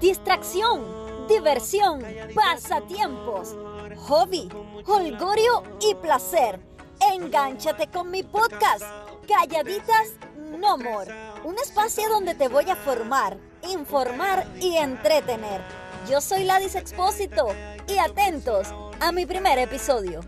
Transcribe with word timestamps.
distracción, 0.00 1.26
diversión, 1.28 2.02
pasatiempos, 2.34 3.54
hobby, 4.08 4.48
holgorio 4.86 5.62
y 5.80 5.94
placer. 5.94 6.58
Engánchate 7.12 7.88
con 7.88 8.10
mi 8.10 8.22
podcast, 8.22 8.82
Calladitas 9.28 10.12
No 10.58 10.78
More, 10.78 11.14
un 11.44 11.54
espacio 11.56 12.08
donde 12.08 12.34
te 12.34 12.48
voy 12.48 12.68
a 12.70 12.76
formar, 12.76 13.36
informar 13.70 14.46
y 14.60 14.76
entretener. 14.76 15.60
Yo 16.08 16.20
soy 16.20 16.44
Ladis 16.44 16.74
Expósito 16.74 17.48
y 17.86 17.98
atentos 17.98 18.68
a 19.00 19.12
mi 19.12 19.26
primer 19.26 19.58
episodio. 19.58 20.20